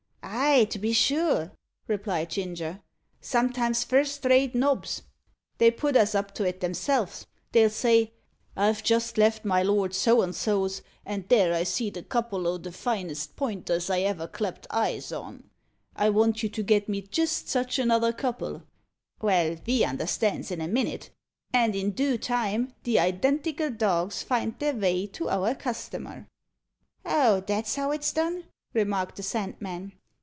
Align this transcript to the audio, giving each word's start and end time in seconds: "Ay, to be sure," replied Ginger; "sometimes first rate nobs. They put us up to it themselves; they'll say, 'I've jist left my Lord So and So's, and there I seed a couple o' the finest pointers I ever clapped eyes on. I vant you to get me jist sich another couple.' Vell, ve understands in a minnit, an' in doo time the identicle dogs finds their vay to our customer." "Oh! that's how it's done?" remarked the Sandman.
"Ay, 0.33 0.65
to 0.65 0.79
be 0.79 0.91
sure," 0.91 1.51
replied 1.87 2.29
Ginger; 2.29 2.81
"sometimes 3.21 3.83
first 3.85 4.25
rate 4.25 4.53
nobs. 4.53 5.01
They 5.59 5.71
put 5.71 5.95
us 5.95 6.13
up 6.13 6.33
to 6.35 6.43
it 6.43 6.59
themselves; 6.59 7.25
they'll 7.53 7.69
say, 7.69 8.13
'I've 8.57 8.83
jist 8.83 9.17
left 9.17 9.45
my 9.45 9.63
Lord 9.63 9.93
So 9.95 10.21
and 10.21 10.35
So's, 10.35 10.81
and 11.05 11.27
there 11.29 11.53
I 11.53 11.63
seed 11.63 11.95
a 11.95 12.03
couple 12.03 12.47
o' 12.47 12.57
the 12.57 12.71
finest 12.71 13.35
pointers 13.37 13.89
I 13.89 14.01
ever 14.01 14.27
clapped 14.27 14.67
eyes 14.69 15.11
on. 15.13 15.49
I 15.95 16.09
vant 16.09 16.43
you 16.43 16.49
to 16.49 16.63
get 16.63 16.89
me 16.89 17.01
jist 17.01 17.47
sich 17.47 17.79
another 17.79 18.11
couple.' 18.11 18.63
Vell, 19.21 19.55
ve 19.55 19.85
understands 19.85 20.51
in 20.51 20.59
a 20.59 20.67
minnit, 20.67 21.11
an' 21.53 21.75
in 21.75 21.91
doo 21.91 22.17
time 22.17 22.73
the 22.83 22.97
identicle 22.97 23.75
dogs 23.77 24.21
finds 24.21 24.57
their 24.59 24.73
vay 24.73 25.07
to 25.07 25.29
our 25.29 25.55
customer." 25.55 26.27
"Oh! 27.05 27.39
that's 27.39 27.75
how 27.75 27.91
it's 27.91 28.11
done?" 28.11 28.43
remarked 28.73 29.15
the 29.15 29.23
Sandman. 29.23 29.93